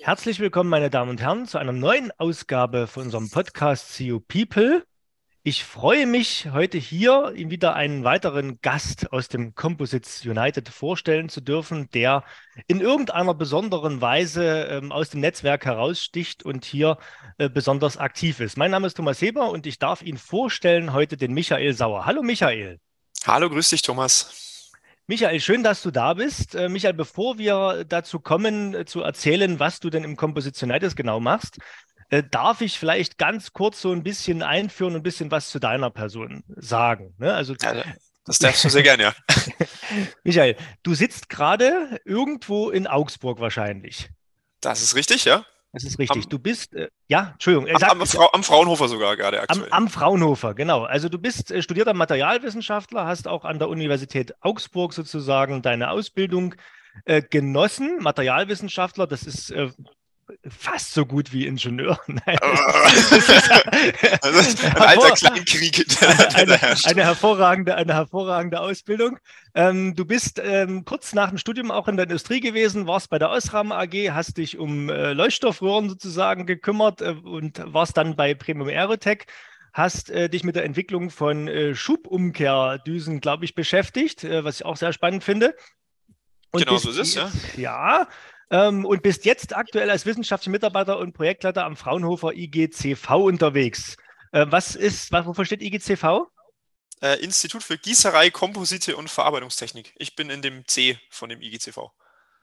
[0.00, 4.86] Herzlich willkommen, meine Damen und Herren, zu einer neuen Ausgabe von unserem Podcast CU People.
[5.42, 11.28] Ich freue mich, heute hier Ihnen wieder einen weiteren Gast aus dem Composites United vorstellen
[11.28, 12.24] zu dürfen, der
[12.66, 16.96] in irgendeiner besonderen Weise ähm, aus dem Netzwerk heraussticht und hier
[17.36, 18.56] äh, besonders aktiv ist.
[18.56, 22.06] Mein Name ist Thomas Heber und ich darf Ihnen vorstellen heute den Michael Sauer.
[22.06, 22.80] Hallo Michael.
[23.26, 24.57] Hallo, grüß dich, Thomas.
[25.10, 26.54] Michael, schön, dass du da bist.
[26.54, 31.18] Äh, Michael, bevor wir dazu kommen, äh, zu erzählen, was du denn im Compositionitis genau
[31.18, 31.56] machst,
[32.10, 35.60] äh, darf ich vielleicht ganz kurz so ein bisschen einführen und ein bisschen was zu
[35.60, 37.14] deiner Person sagen.
[37.16, 37.32] Ne?
[37.32, 37.84] Also, ja,
[38.26, 39.14] das darfst du sehr gerne, ja.
[40.24, 44.10] Michael, du sitzt gerade irgendwo in Augsburg wahrscheinlich.
[44.60, 45.46] Das ist richtig, ja.
[45.72, 46.24] Das ist richtig.
[46.24, 47.68] Am, du bist, äh, ja, Entschuldigung.
[47.68, 49.68] Am, am, Fra am, Fraunhofer sogar gerade aktuell.
[49.70, 50.84] Am, Fraunhofer, genau.
[50.84, 56.54] Also du bist äh, studierter Materialwissenschaftler, hast auch an der Universität Augsburg sozusagen deine Ausbildung
[57.04, 57.98] äh, genossen.
[58.00, 59.70] Materialwissenschaftler, das ist äh,
[60.50, 61.98] fast so gut wie Ingenieur.
[62.06, 62.38] Nein,
[64.22, 65.86] ist ein alter Kleinkrieg.
[66.34, 69.18] eine, eine, hervorragende, eine hervorragende Ausbildung.
[69.54, 73.18] Ähm, du bist ähm, kurz nach dem Studium auch in der Industrie gewesen, warst bei
[73.18, 78.34] der Osram AG, hast dich um äh, Leuchtstoffröhren sozusagen gekümmert äh, und warst dann bei
[78.34, 79.26] Premium Aerotech
[79.72, 84.66] hast äh, dich mit der Entwicklung von äh, Schubumkehrdüsen, glaube ich, beschäftigt, äh, was ich
[84.66, 85.54] auch sehr spannend finde.
[86.50, 87.30] Und genau so ist es, ja.
[87.56, 88.08] Ja,
[88.50, 93.96] ähm, und bist jetzt aktuell als wissenschaftlicher Mitarbeiter und Projektleiter am Fraunhofer IGCV unterwegs.
[94.32, 96.26] Äh, was ist, was, wofür steht IGCV?
[97.00, 99.94] Äh, Institut für Gießerei, Komposite und Verarbeitungstechnik.
[99.98, 101.90] Ich bin in dem C von dem IGCV.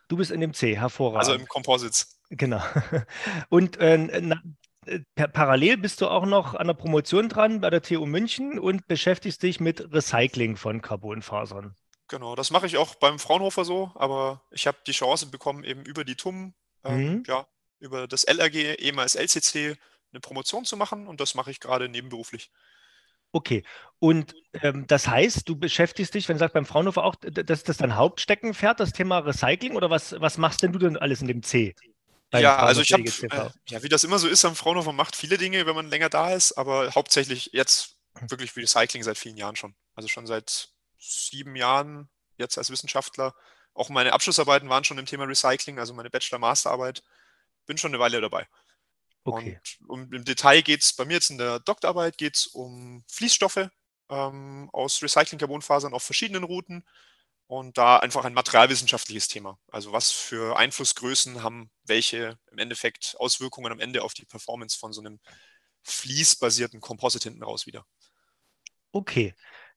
[0.08, 1.20] Du bist in dem C, hervorragend.
[1.20, 2.20] Also im Composites.
[2.30, 2.62] Genau.
[3.50, 4.42] Und äh, na,
[4.86, 8.88] äh, parallel bist du auch noch an der Promotion dran bei der TU München und
[8.88, 11.76] beschäftigst dich mit Recycling von Carbonfasern.
[12.08, 15.84] Genau, das mache ich auch beim Fraunhofer so, aber ich habe die Chance bekommen, eben
[15.84, 16.54] über die TUM,
[16.84, 17.24] ähm, mhm.
[17.28, 17.48] ja,
[17.80, 19.78] über das LRG, ehemals LCC,
[20.12, 22.52] eine Promotion zu machen und das mache ich gerade nebenberuflich.
[23.32, 23.64] Okay,
[24.00, 27.70] und ähm, das heißt, du beschäftigst dich, wenn du sagst, beim Fraunhofer auch, das ist
[27.70, 31.28] das dein Hauptsteckenpferd, das Thema Recycling oder was, was machst denn du denn alles in
[31.28, 31.76] dem C?
[32.34, 35.38] Ja, also ich habe, äh, ja, wie das immer so ist am Fraunhofer, macht viele
[35.38, 39.76] Dinge, wenn man länger da ist, aber hauptsächlich jetzt wirklich Recycling seit vielen Jahren schon.
[39.96, 40.70] Also schon seit
[41.00, 43.34] sieben Jahren jetzt als Wissenschaftler.
[43.74, 47.04] Auch meine Abschlussarbeiten waren schon im Thema Recycling, also meine Bachelor-Masterarbeit.
[47.66, 48.48] Bin schon eine Weile dabei.
[49.24, 49.60] Okay.
[49.88, 53.70] Und im Detail geht es bei mir jetzt in der Doktorarbeit geht um Fließstoffe
[54.10, 56.86] ähm, aus Recycling-Carbonfasern auf verschiedenen Routen
[57.48, 59.60] und da einfach ein materialwissenschaftliches Thema.
[59.68, 64.94] Also was für Einflussgrößen haben welche im Endeffekt Auswirkungen am Ende auf die Performance von
[64.94, 65.20] so einem
[65.84, 67.86] fließbasierten Composite hinten raus wieder.
[68.92, 69.36] Okay.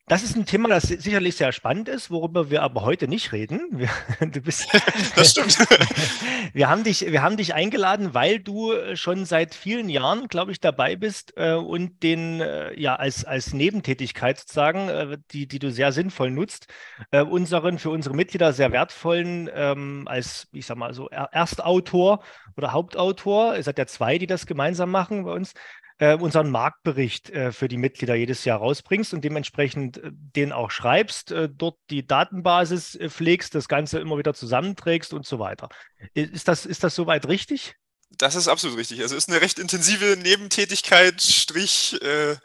[0.08, 3.60] Das ist ein Thema, das sicherlich sehr spannend ist, worüber wir aber heute nicht reden.
[3.78, 4.68] Wir, du bist,
[5.16, 5.58] das stimmt.
[6.54, 10.60] wir, haben dich, wir haben dich eingeladen, weil du schon seit vielen Jahren, glaube ich,
[10.60, 15.70] dabei bist äh, und den äh, ja als, als Nebentätigkeit sozusagen, äh, die, die du
[15.70, 16.66] sehr sinnvoll nutzt,
[17.10, 22.24] äh, unseren für unsere Mitglieder sehr wertvollen ähm, als, ich sag mal so, Erstautor
[22.56, 25.52] oder Hauptautor, es hat ja zwei, die das gemeinsam machen bei uns,
[25.98, 30.70] äh, unseren Marktbericht äh, für die Mitglieder jedes Jahr rausbringst und dementsprechend äh, den auch
[30.70, 35.68] schreibst, äh, dort die Datenbasis äh, pflegst, das Ganze immer wieder zusammenträgst und so weiter.
[36.14, 37.74] Ist das, ist das soweit richtig?
[38.10, 39.00] Das ist absolut richtig.
[39.02, 42.36] Also es ist eine recht intensive Nebentätigkeit, Strich, äh,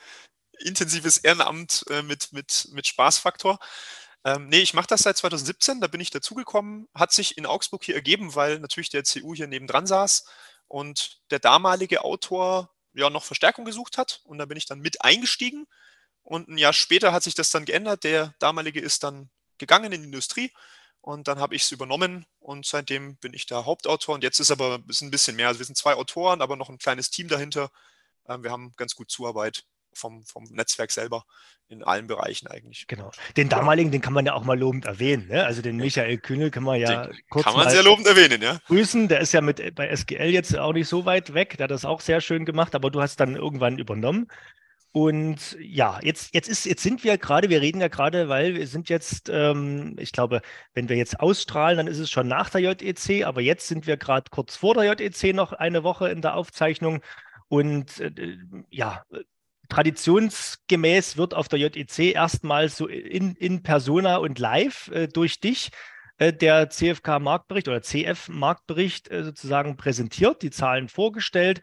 [0.59, 3.59] intensives Ehrenamt mit, mit, mit Spaßfaktor.
[4.25, 7.83] Ähm, nee, ich mache das seit 2017, da bin ich dazugekommen, hat sich in Augsburg
[7.83, 10.25] hier ergeben, weil natürlich der CU hier nebendran saß
[10.67, 15.03] und der damalige Autor ja noch Verstärkung gesucht hat und da bin ich dann mit
[15.03, 15.67] eingestiegen
[16.23, 18.03] und ein Jahr später hat sich das dann geändert.
[18.03, 20.51] Der damalige ist dann gegangen in die Industrie
[21.01, 24.51] und dann habe ich es übernommen und seitdem bin ich der Hauptautor und jetzt ist
[24.51, 25.49] aber ist ein bisschen mehr.
[25.49, 27.71] Also wir sind zwei Autoren, aber noch ein kleines Team dahinter.
[28.27, 29.65] Ähm, wir haben ganz gut Zuarbeit
[29.97, 31.25] vom, vom Netzwerk selber
[31.69, 32.85] in allen Bereichen eigentlich.
[32.87, 33.11] Genau.
[33.35, 35.27] Den damaligen, den kann man ja auch mal lobend erwähnen.
[35.27, 35.45] Ne?
[35.45, 38.59] Also den Michael Kühnel kann man ja den kurz kann man sehr lobend erwähnen, ja.
[38.67, 39.07] Grüßen.
[39.07, 41.57] Der ist ja mit bei SGL jetzt auch nicht so weit weg.
[41.57, 44.27] Der hat das auch sehr schön gemacht, aber du hast dann irgendwann übernommen.
[44.95, 48.67] Und ja, jetzt, jetzt, ist, jetzt sind wir gerade, wir reden ja gerade, weil wir
[48.67, 50.41] sind jetzt, ähm, ich glaube,
[50.75, 53.97] wenn wir jetzt ausstrahlen, dann ist es schon nach der JEC, aber jetzt sind wir
[53.97, 57.01] gerade kurz vor der JEC noch eine Woche in der Aufzeichnung.
[57.47, 58.37] Und äh,
[58.69, 59.03] ja,
[59.73, 65.71] traditionsgemäß wird auf der JEC erstmals so in, in persona und live äh, durch dich
[66.19, 71.61] äh, der CFK-Marktbericht oder CF-Marktbericht äh, sozusagen präsentiert, die Zahlen vorgestellt.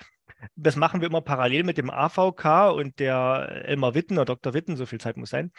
[0.57, 4.55] Das machen wir immer parallel mit dem AVK und der Elmar Witten oder Dr.
[4.55, 5.53] Witten, so viel Zeit muss sein,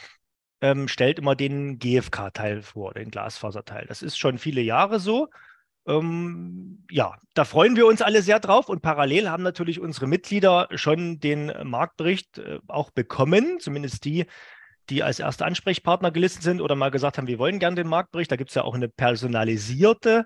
[0.60, 3.86] ähm, stellt immer den GFK-Teil vor, den Glasfaserteil.
[3.88, 5.30] Das ist schon viele Jahre so.
[5.88, 10.68] Ähm, ja, da freuen wir uns alle sehr drauf und parallel haben natürlich unsere Mitglieder
[10.76, 14.26] schon den Marktbericht äh, auch bekommen, zumindest die,
[14.90, 18.32] die als erste Ansprechpartner gelistet sind oder mal gesagt haben, wir wollen gerne den Marktbericht.
[18.32, 20.26] Da gibt es ja auch eine personalisierte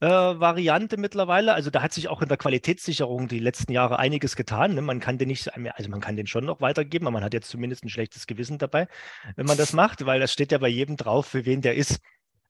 [0.00, 1.54] äh, Variante mittlerweile.
[1.54, 4.74] Also da hat sich auch in der Qualitätssicherung die letzten Jahre einiges getan.
[4.74, 4.82] Ne?
[4.82, 7.48] Man kann den nicht, also man kann den schon noch weitergeben, aber man hat jetzt
[7.48, 8.88] zumindest ein schlechtes Gewissen dabei,
[9.36, 12.00] wenn man das macht, weil das steht ja bei jedem drauf, für wen der ist.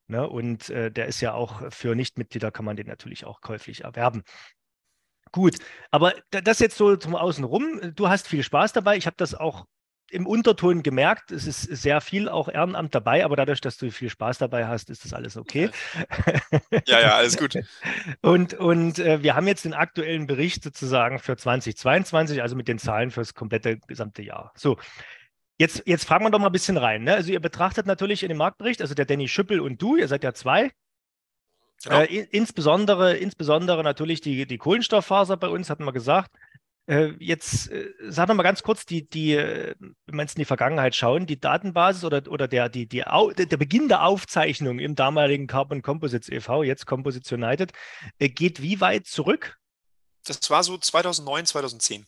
[0.07, 0.29] Ne?
[0.29, 4.23] Und äh, der ist ja auch für Nichtmitglieder kann man den natürlich auch käuflich erwerben.
[5.33, 5.57] Gut,
[5.91, 7.95] aber das jetzt so zum Außenrum.
[7.95, 8.97] Du hast viel Spaß dabei.
[8.97, 9.67] Ich habe das auch
[10.11, 14.11] im Unterton gemerkt, es ist sehr viel auch Ehrenamt dabei, aber dadurch, dass du viel
[14.11, 15.71] Spaß dabei hast, ist das alles okay.
[16.87, 17.57] Ja, ja, alles gut.
[18.23, 22.79] und und äh, wir haben jetzt den aktuellen Bericht sozusagen für 2022, also mit den
[22.79, 24.53] Zahlen für das komplette gesamte Jahr.
[24.55, 24.77] So,
[25.59, 27.05] Jetzt, jetzt fragen wir doch mal ein bisschen rein.
[27.05, 27.15] Ne?
[27.15, 30.25] Also ihr betrachtet natürlich in dem Marktbericht, also der Danny Schüppel und du, ihr seid
[30.25, 30.73] ja zwei.
[31.85, 32.01] Genau.
[32.01, 36.37] Äh, insbesondere, insbesondere natürlich die, die Kohlenstofffaser bei uns, hatten wir gesagt.
[36.87, 40.41] Äh, jetzt äh, sag doch mal ganz kurz, die, die, äh, wenn wir jetzt in
[40.41, 44.95] die Vergangenheit schauen, die Datenbasis oder, oder der, die, die, der Beginn der Aufzeichnung im
[44.95, 47.73] damaligen Carbon Composites e.V., jetzt Composites United,
[48.19, 49.57] äh, geht wie weit zurück?
[50.27, 52.07] Das war so 2009, 2010.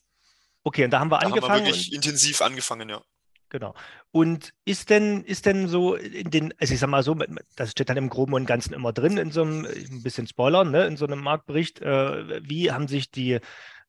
[0.62, 1.52] Okay, und da haben wir da angefangen.
[1.52, 3.02] Haben wir wirklich intensiv angefangen, ja.
[3.48, 3.74] Genau.
[4.10, 7.16] Und ist denn, ist denn so in den, also ich sag mal so,
[7.56, 10.70] das steht dann im Groben und Ganzen immer drin, in so einem, ein bisschen Spoilern,
[10.70, 13.38] ne, in so einem Marktbericht, äh, wie haben sich die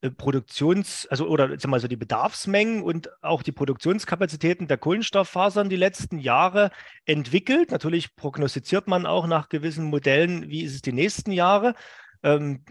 [0.01, 5.69] äh, Produktions-, also oder sag mal so die Bedarfsmengen und auch die Produktionskapazitäten der Kohlenstofffasern
[5.69, 6.69] die letzten Jahre
[7.06, 7.71] entwickelt?
[7.71, 11.74] Natürlich prognostiziert man auch nach gewissen Modellen, wie ist es die nächsten Jahre.
[12.21, 12.63] Ähm,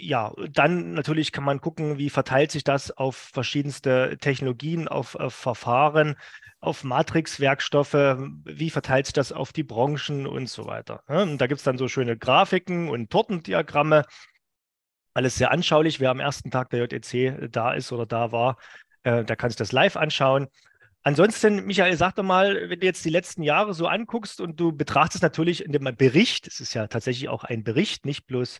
[0.00, 5.34] ja, dann natürlich kann man gucken, wie verteilt sich das auf verschiedenste Technologien, auf, auf
[5.34, 6.16] Verfahren,
[6.60, 11.02] auf Matrixwerkstoffe, wie verteilt sich das auf die Branchen und so weiter.
[11.06, 14.04] Und da gibt es dann so schöne Grafiken und Tortendiagramme.
[15.14, 16.00] Alles sehr anschaulich.
[16.00, 18.56] Wer am ersten Tag der JEC da ist oder da war,
[19.02, 20.48] äh, der kann sich das live anschauen.
[21.02, 24.72] Ansonsten, Michael, sag doch mal, wenn du jetzt die letzten Jahre so anguckst und du
[24.72, 28.58] betrachtest natürlich in dem Bericht, es ist ja tatsächlich auch ein Bericht, nicht bloß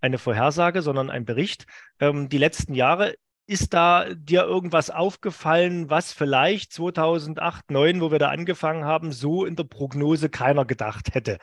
[0.00, 1.66] eine Vorhersage, sondern ein Bericht.
[1.98, 3.14] Ähm, die letzten Jahre,
[3.50, 9.44] ist da dir irgendwas aufgefallen, was vielleicht 2008, 2009, wo wir da angefangen haben, so
[9.44, 11.38] in der Prognose keiner gedacht hätte?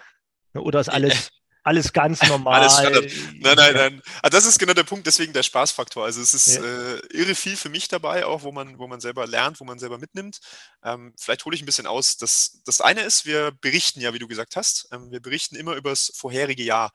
[0.54, 1.32] Oder ist alles,
[1.64, 2.62] alles ganz normal?
[2.62, 3.12] alles Standard.
[3.42, 4.02] Nein, nein, nein.
[4.22, 6.06] Ah, das ist genau der Punkt, deswegen der Spaßfaktor.
[6.06, 6.64] Also es ist ja.
[6.64, 9.78] äh, irre viel für mich dabei, auch wo man, wo man selber lernt, wo man
[9.78, 10.40] selber mitnimmt.
[10.86, 12.16] Ähm, vielleicht hole ich ein bisschen aus.
[12.16, 15.76] Das, das eine ist, wir berichten ja, wie du gesagt hast, ähm, wir berichten immer
[15.76, 16.94] über das vorherige Jahr.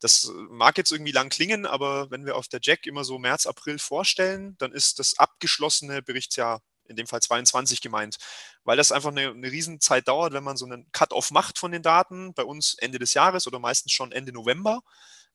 [0.00, 3.46] Das mag jetzt irgendwie lang klingen, aber wenn wir auf der Jack immer so März,
[3.46, 8.16] April vorstellen, dann ist das abgeschlossene Berichtsjahr in dem Fall 22 gemeint,
[8.64, 11.82] weil das einfach eine, eine Riesenzeit dauert, wenn man so einen Cut-off macht von den
[11.82, 14.82] Daten, bei uns Ende des Jahres oder meistens schon Ende November,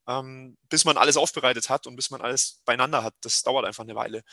[0.08, 3.14] ähm, bis man alles aufbereitet hat und bis man alles beieinander hat.
[3.22, 4.24] Das dauert einfach eine Weile.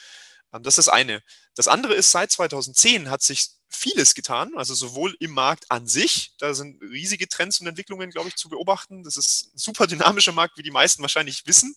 [0.52, 1.22] Ähm, das ist das eine.
[1.54, 6.32] Das andere ist, seit 2010 hat sich vieles getan, also sowohl im Markt an sich,
[6.38, 9.04] da sind riesige Trends und Entwicklungen, glaube ich, zu beobachten.
[9.04, 11.74] Das ist ein super dynamischer Markt, wie die meisten wahrscheinlich wissen.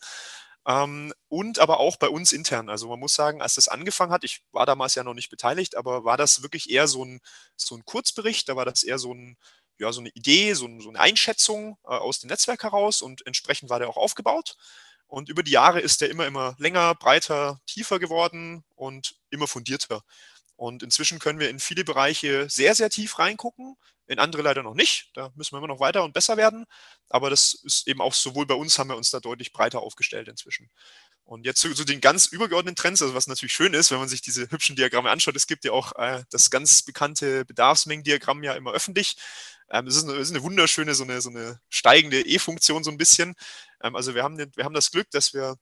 [0.68, 2.70] Ähm, und aber auch bei uns intern.
[2.70, 5.76] Also man muss sagen, als das angefangen hat, ich war damals ja noch nicht beteiligt,
[5.76, 7.20] aber war das wirklich eher so ein,
[7.56, 9.38] so ein Kurzbericht, da war das eher so, ein,
[9.80, 13.26] ja, so eine Idee, so, ein, so eine Einschätzung äh, aus dem Netzwerk heraus und
[13.26, 14.56] entsprechend war der auch aufgebaut.
[15.12, 20.04] Und über die Jahre ist der immer, immer länger, breiter, tiefer geworden und immer fundierter.
[20.56, 23.76] Und inzwischen können wir in viele Bereiche sehr, sehr tief reingucken,
[24.08, 25.10] in andere leider noch nicht.
[25.14, 26.66] Da müssen wir immer noch weiter und besser werden.
[27.10, 30.30] Aber das ist eben auch sowohl bei uns haben wir uns da deutlich breiter aufgestellt
[30.30, 30.70] inzwischen.
[31.32, 34.10] Und jetzt zu, zu, den ganz übergeordneten Trends, also was natürlich schön ist, wenn man
[34.10, 38.54] sich diese hübschen Diagramme anschaut, es gibt ja auch äh, das ganz bekannte Bedarfsmengendiagramm ja
[38.54, 39.16] immer öffentlich.
[39.70, 42.98] Ähm, es ist, eine, ist eine wunderschöne, so eine, so eine steigende E-Funktion so ein
[42.98, 43.36] bisschen.
[43.82, 45.56] Ähm, also wir haben, wir haben das Glück, dass wir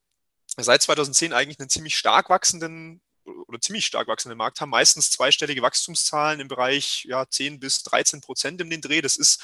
[0.57, 2.99] seit 2010 eigentlich einen ziemlich stark wachsenden
[3.45, 8.21] oder ziemlich stark wachsenden Markt haben, meistens zweistellige Wachstumszahlen im Bereich ja, 10 bis 13
[8.21, 9.01] Prozent in den Dreh.
[9.01, 9.43] Das ist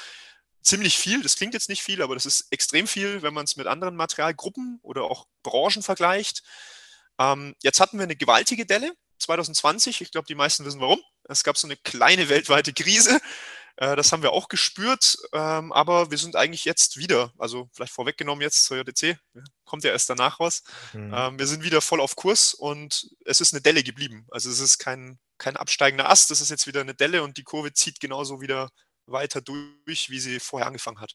[0.62, 1.22] ziemlich viel.
[1.22, 3.96] Das klingt jetzt nicht viel, aber das ist extrem viel, wenn man es mit anderen
[3.96, 6.42] Materialgruppen oder auch Branchen vergleicht.
[7.18, 10.00] Ähm, jetzt hatten wir eine gewaltige Delle 2020.
[10.00, 11.00] Ich glaube, die meisten wissen warum.
[11.24, 13.20] Es gab so eine kleine weltweite Krise.
[13.76, 17.92] Äh, das haben wir auch gespürt, ähm, aber wir sind eigentlich jetzt wieder, also vielleicht
[17.92, 19.18] vorweggenommen jetzt zur JDC,
[19.64, 20.62] kommt ja erst danach raus.
[20.94, 21.12] Mhm.
[21.14, 24.26] Ähm, wir sind wieder voll auf Kurs und es ist eine Delle geblieben.
[24.30, 27.44] Also es ist kein, kein absteigender Ast, es ist jetzt wieder eine Delle und die
[27.44, 28.70] Kurve zieht genauso wieder
[29.06, 31.14] weiter durch, wie sie vorher angefangen hat.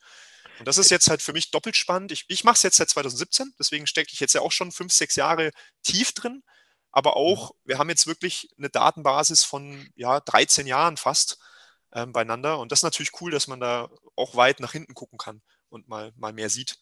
[0.60, 2.12] Und das ist jetzt halt für mich doppelt spannend.
[2.12, 4.94] Ich, ich mache es jetzt seit 2017, deswegen stecke ich jetzt ja auch schon fünf,
[4.94, 5.52] sechs Jahre
[5.84, 6.44] tief drin.
[6.92, 11.40] Aber auch, wir haben jetzt wirklich eine Datenbasis von ja, 13 Jahren fast
[11.94, 12.60] ähm, beieinander.
[12.60, 15.88] Und das ist natürlich cool, dass man da auch weit nach hinten gucken kann und
[15.88, 16.78] mal, mal mehr sieht.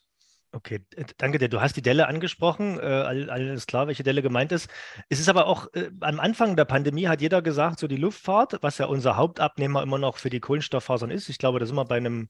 [0.51, 0.84] Okay,
[1.18, 1.48] danke dir.
[1.48, 2.79] Du hast die Delle angesprochen.
[2.79, 4.68] Äh, alles klar, welche Delle gemeint ist.
[5.08, 8.58] Es ist aber auch äh, am Anfang der Pandemie hat jeder gesagt, so die Luftfahrt,
[8.62, 11.29] was ja unser Hauptabnehmer immer noch für die Kohlenstofffasern ist.
[11.29, 12.29] Ich glaube, da sind wir bei einem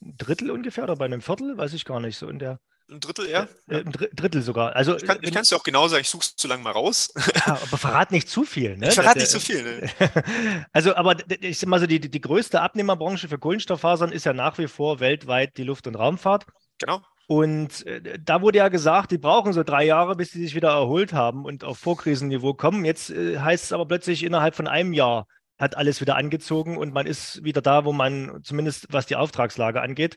[0.00, 2.16] Drittel ungefähr oder bei einem Viertel, weiß ich gar nicht.
[2.16, 2.60] So in der.
[2.90, 3.46] Ein Drittel, ja.
[3.68, 4.74] Äh, ein Drittel sogar.
[4.74, 7.12] Also, ich kann es dir auch genau sagen, ich suche es zu lange mal raus.
[7.46, 8.78] Ja, aber verrat nicht zu viel.
[8.78, 8.88] Ne?
[8.88, 9.62] Ich verrate nicht zu viel.
[9.62, 9.90] Ne?
[10.72, 14.56] also, aber ich sag mal so, die, die größte Abnehmerbranche für Kohlenstofffasern ist ja nach
[14.56, 16.46] wie vor weltweit die Luft- und Raumfahrt.
[16.78, 17.02] Genau.
[17.30, 20.70] Und äh, da wurde ja gesagt, die brauchen so drei Jahre, bis sie sich wieder
[20.70, 22.84] erholt haben und auf Vorkrisenniveau kommen.
[22.84, 26.92] Jetzt äh, heißt es aber plötzlich, innerhalb von einem Jahr hat alles wieder angezogen und
[26.92, 30.16] man ist wieder da, wo man zumindest was die Auftragslage angeht.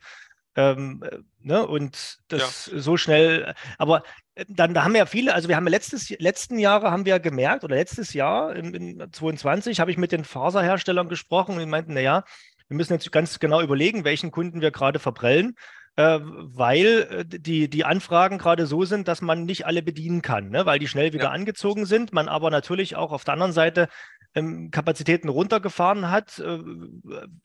[0.55, 1.67] Ähm, äh, ne?
[1.67, 2.79] Und das ja.
[2.79, 4.01] so schnell, aber
[4.47, 7.19] dann da haben wir ja viele, also wir haben ja letztes, letzten Jahre haben wir
[7.19, 11.67] gemerkt, oder letztes Jahr, in, in 22, habe ich mit den Faserherstellern gesprochen und die
[11.67, 12.23] meinten, naja,
[12.69, 15.53] wir müssen jetzt ganz genau überlegen, welchen Kunden wir gerade verprellen
[16.01, 20.65] weil äh, die, die Anfragen gerade so sind, dass man nicht alle bedienen kann, ne?
[20.65, 21.31] weil die schnell wieder ja.
[21.31, 23.89] angezogen sind, man aber natürlich auch auf der anderen Seite
[24.33, 26.59] ähm, Kapazitäten runtergefahren hat, äh,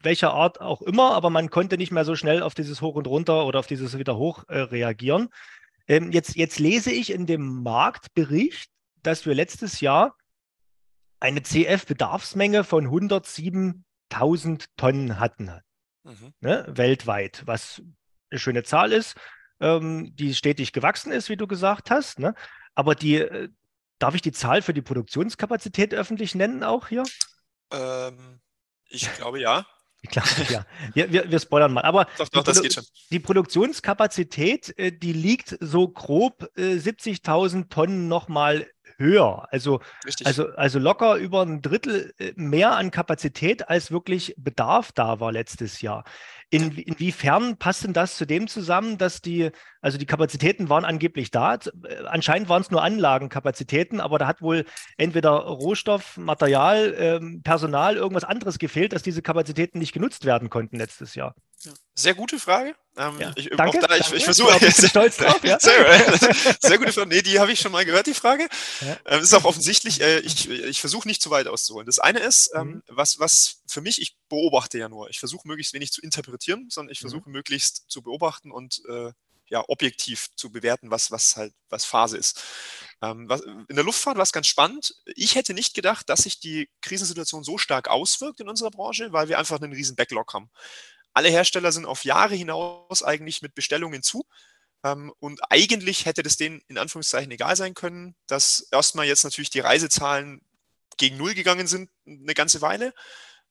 [0.00, 3.06] welcher Art auch immer, aber man konnte nicht mehr so schnell auf dieses Hoch und
[3.06, 5.28] Runter oder auf dieses wieder hoch äh, reagieren.
[5.86, 8.70] Ähm, jetzt, jetzt lese ich in dem Marktbericht,
[9.02, 10.16] dass wir letztes Jahr
[11.20, 15.50] eine CF-Bedarfsmenge von 107.000 Tonnen hatten.
[16.04, 16.32] Mhm.
[16.40, 17.82] Ne, weltweit, was
[18.30, 19.16] eine schöne Zahl ist,
[19.60, 22.18] ähm, die stetig gewachsen ist, wie du gesagt hast.
[22.18, 22.34] Ne?
[22.74, 23.48] Aber die, äh,
[23.98, 27.04] darf ich die Zahl für die Produktionskapazität öffentlich nennen auch hier?
[27.72, 28.40] Ähm,
[28.88, 29.66] ich glaube ja.
[30.10, 30.64] Klar, ja.
[30.94, 31.82] Wir, wir, wir spoilern mal.
[31.82, 32.84] Aber doch, doch, geht schon.
[33.10, 38.68] die Produktionskapazität, äh, die liegt so grob äh, 70.000 Tonnen nochmal
[38.98, 39.46] höher.
[39.50, 39.80] Also,
[40.24, 45.32] also, also locker über ein Drittel äh, mehr an Kapazität, als wirklich Bedarf da war
[45.32, 46.04] letztes Jahr.
[46.50, 49.50] In, inwiefern passt denn das zu dem zusammen, dass die,
[49.80, 51.58] also die Kapazitäten waren angeblich da, äh,
[52.06, 54.64] anscheinend waren es nur Anlagenkapazitäten, aber da hat wohl
[54.96, 60.76] entweder Rohstoff, Material, ähm, Personal, irgendwas anderes gefehlt, dass diese Kapazitäten nicht genutzt werden konnten
[60.76, 61.34] letztes Jahr.
[61.94, 62.74] Sehr gute Frage.
[62.98, 63.32] Ähm, ja.
[63.36, 65.40] ich, danke, da, ich, ich versuche jetzt stolz drauf.
[65.44, 65.58] Ja?
[65.60, 67.08] Sehr, sehr, gute Frage.
[67.08, 68.48] Nee, die habe ich schon mal gehört, die Frage.
[68.80, 68.98] Ja.
[69.06, 71.86] Ähm, ist auch offensichtlich, äh, ich, ich versuche nicht zu weit auszuholen.
[71.86, 72.82] Das eine ist, ähm, mhm.
[72.88, 75.08] was, was für mich, ich beobachte ja nur.
[75.10, 77.08] Ich versuche möglichst wenig zu interpretieren, sondern ich mhm.
[77.08, 77.34] versuche mhm.
[77.34, 79.12] möglichst zu beobachten und äh,
[79.50, 82.42] ja, objektiv zu bewerten, was, was halt, was Phase ist.
[83.00, 84.94] Ähm, was, in der Luftfahrt war es ganz spannend.
[85.14, 89.28] Ich hätte nicht gedacht, dass sich die Krisensituation so stark auswirkt in unserer Branche, weil
[89.28, 90.50] wir einfach einen riesen Backlog haben
[91.14, 94.26] alle Hersteller sind auf Jahre hinaus eigentlich mit Bestellungen zu.
[94.84, 99.50] Ähm, und eigentlich hätte das denen in Anführungszeichen egal sein können, dass erstmal jetzt natürlich
[99.50, 100.42] die Reisezahlen
[100.96, 102.92] gegen Null gegangen sind eine ganze Weile,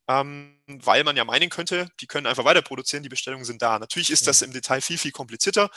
[0.08, 3.80] ähm, weil man ja meinen könnte, die können einfach weiter produzieren, die Bestellungen sind da.
[3.80, 5.70] Natürlich ist das im Detail viel, viel komplizierter.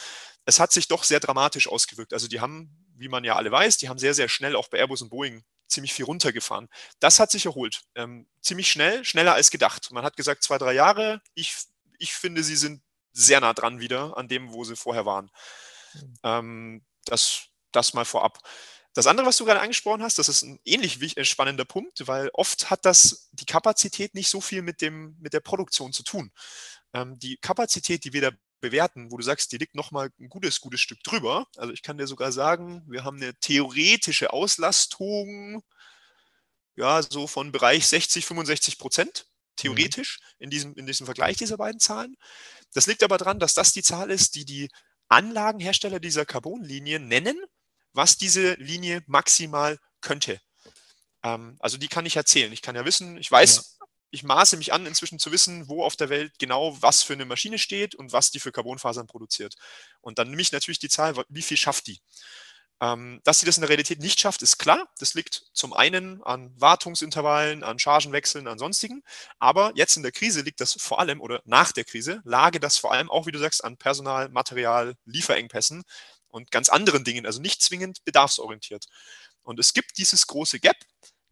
[0.45, 2.13] Es hat sich doch sehr dramatisch ausgewirkt.
[2.13, 4.79] Also die haben, wie man ja alle weiß, die haben sehr, sehr schnell auch bei
[4.79, 6.69] Airbus und Boeing ziemlich viel runtergefahren.
[6.99, 7.83] Das hat sich erholt.
[7.95, 9.91] Ähm, ziemlich schnell, schneller als gedacht.
[9.93, 11.23] Man hat gesagt, zwei, drei Jahre.
[11.35, 11.57] Ich
[12.01, 15.31] ich finde, sie sind sehr nah dran wieder an dem, wo sie vorher waren.
[15.95, 16.15] Mhm.
[16.25, 18.39] Ähm, das, das mal vorab.
[18.95, 22.31] Das andere, was du gerade angesprochen hast, das ist ein ähnlich äh, spannender Punkt, weil
[22.33, 26.33] oft hat das die Kapazität nicht so viel mit, dem, mit der Produktion zu tun.
[26.93, 30.61] Ähm, die Kapazität, die wir da bewerten, wo du sagst, die liegt nochmal ein gutes,
[30.61, 31.47] gutes Stück drüber.
[31.57, 35.63] Also ich kann dir sogar sagen, wir haben eine theoretische Auslastung,
[36.77, 39.27] ja, so von Bereich 60, 65 Prozent.
[39.61, 39.77] Mhm.
[39.77, 42.17] theoretisch in, diesem, in diesem Vergleich dieser beiden Zahlen.
[42.75, 44.71] Das liegt aber daran, dass das die Zahl ist, die die
[45.09, 47.37] Anlagenhersteller dieser Carbonlinie nennen,
[47.93, 50.41] was diese Linie maximal könnte.
[51.23, 52.53] Ähm, also die kann ich erzählen.
[52.53, 53.80] Ich kann ja wissen, ich weiß, ja.
[54.11, 57.25] Ich maße mich an, inzwischen zu wissen, wo auf der Welt genau was für eine
[57.25, 59.55] Maschine steht und was die für Carbonfasern produziert.
[60.01, 62.01] Und dann nehme ich natürlich die Zahl, wie viel schafft die.
[62.83, 64.89] Ähm, dass sie das in der Realität nicht schafft, ist klar.
[64.99, 69.03] Das liegt zum einen an Wartungsintervallen, an Chargenwechseln, an sonstigen.
[69.39, 72.79] Aber jetzt in der Krise liegt das vor allem, oder nach der Krise, lage das
[72.79, 75.85] vor allem auch, wie du sagst, an Personal, Material, Lieferengpässen
[76.29, 78.87] und ganz anderen Dingen, also nicht zwingend bedarfsorientiert.
[79.43, 80.77] Und es gibt dieses große Gap.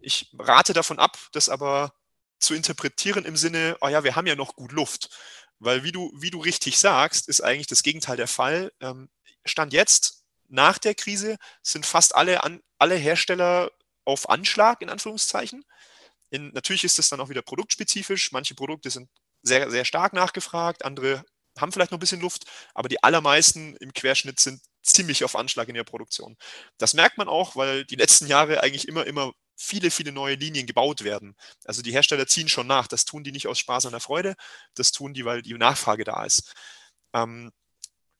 [0.00, 1.92] Ich rate davon ab, das aber
[2.38, 5.10] zu interpretieren im Sinne, oh ja, wir haben ja noch gut Luft.
[5.58, 8.72] Weil wie du, wie du richtig sagst, ist eigentlich das Gegenteil der Fall.
[8.80, 9.08] Ähm,
[9.44, 12.40] Stand jetzt nach der Krise sind fast alle,
[12.78, 13.70] alle Hersteller
[14.04, 15.64] auf Anschlag, in Anführungszeichen.
[16.30, 18.32] In, natürlich ist das dann auch wieder produktspezifisch.
[18.32, 19.08] Manche Produkte sind
[19.42, 21.24] sehr, sehr stark nachgefragt, andere
[21.60, 25.68] haben vielleicht noch ein bisschen Luft, aber die allermeisten im Querschnitt sind ziemlich auf Anschlag
[25.68, 26.36] in der Produktion.
[26.78, 30.66] Das merkt man auch, weil die letzten Jahre eigentlich immer, immer viele, viele neue Linien
[30.66, 31.36] gebaut werden.
[31.64, 32.86] Also die Hersteller ziehen schon nach.
[32.86, 34.36] Das tun die nicht aus Spaß an der Freude,
[34.74, 36.54] das tun die, weil die Nachfrage da ist.
[37.12, 37.52] Ähm,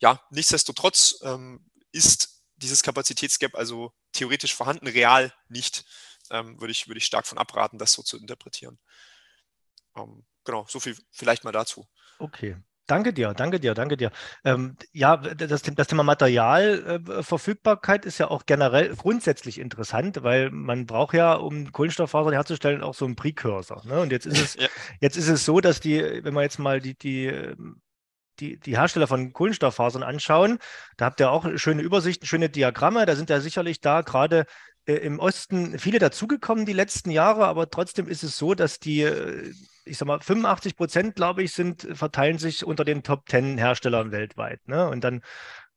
[0.00, 5.84] ja, nichtsdestotrotz ähm, ist dieses Kapazitätsgap also theoretisch vorhanden, real nicht.
[6.30, 8.78] Ähm, würde, ich, würde ich stark von abraten, das so zu interpretieren.
[9.96, 11.88] Ähm, genau, so viel vielleicht mal dazu.
[12.18, 12.56] Okay.
[12.88, 14.10] Danke dir, danke dir, danke dir.
[14.44, 20.86] Ähm, ja, das, das Thema Materialverfügbarkeit äh, ist ja auch generell grundsätzlich interessant, weil man
[20.86, 23.84] braucht ja, um Kohlenstofffasern herzustellen, auch so einen Precursor.
[23.84, 24.00] Ne?
[24.00, 24.68] Und jetzt ist es, ja.
[25.00, 27.82] jetzt ist es so, dass die, wenn man jetzt mal die, die ähm,
[28.40, 30.58] die, die Hersteller von Kohlenstofffasern anschauen,
[30.96, 33.04] da habt ihr auch schöne Übersichten, schöne Diagramme.
[33.04, 34.46] Da sind ja sicherlich da gerade
[34.86, 39.02] äh, im Osten viele dazugekommen die letzten Jahre, aber trotzdem ist es so, dass die,
[39.02, 39.52] äh,
[39.88, 44.12] ich sag mal, 85 Prozent, glaube ich, sind, verteilen sich unter den Top 10 Herstellern
[44.12, 44.66] weltweit.
[44.68, 44.88] Ne?
[44.88, 45.22] Und dann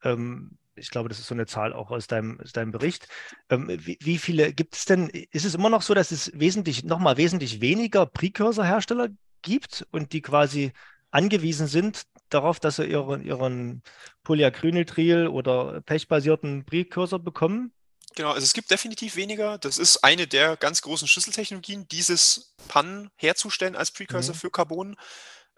[0.03, 3.07] ähm, ich glaube, das ist so eine Zahl auch aus deinem, aus deinem Bericht.
[3.49, 5.09] Ähm, wie, wie, viele gibt es denn?
[5.09, 9.09] Ist es immer noch so, dass es wesentlich, nochmal wesentlich weniger Precursor-Hersteller
[9.41, 10.71] gibt und die quasi
[11.11, 13.83] angewiesen sind darauf, dass sie ihren, ihren
[14.23, 17.73] Polyacrylnitril oder pechbasierten Precursor bekommen?
[18.15, 19.57] Genau, also es gibt definitiv weniger.
[19.57, 24.39] Das ist eine der ganz großen Schlüsseltechnologien, dieses PAN herzustellen als Precursor mhm.
[24.39, 24.97] für Carbon.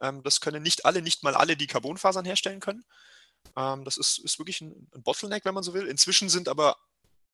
[0.01, 2.85] Ähm, das können nicht alle, nicht mal alle, die Carbonfasern herstellen können.
[3.57, 5.87] Ähm, das ist, ist wirklich ein, ein Bottleneck, wenn man so will.
[5.87, 6.77] Inzwischen sind aber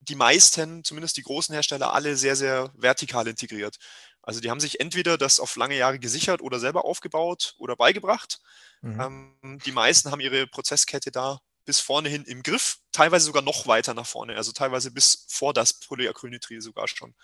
[0.02, 3.78] die meisten, zumindest die großen Hersteller, alle sehr, sehr vertikal integriert.
[4.22, 8.40] Also die haben sich entweder das auf lange Jahre gesichert oder selber aufgebaut oder beigebracht.
[8.82, 9.36] Mhm.
[9.44, 13.66] Ähm, die meisten haben ihre Prozesskette da bis vorne hin im Griff, teilweise sogar noch
[13.66, 17.16] weiter nach vorne, also teilweise bis vor das Polyacrylnitril sogar schon.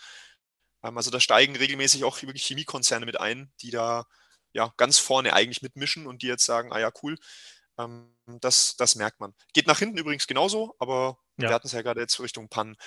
[0.84, 4.06] Ähm, also da steigen regelmäßig auch wirklich Chemiekonzerne mit ein, die da
[4.54, 7.18] ja ganz vorne eigentlich mitmischen und die jetzt sagen, ah ja, cool,
[7.78, 9.34] ähm, das, das merkt man.
[9.54, 11.50] Geht nach hinten übrigens genauso, aber ja.
[11.50, 12.78] wir hatten es ja gerade jetzt Richtung PAN.